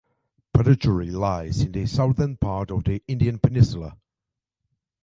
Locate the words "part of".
2.35-2.83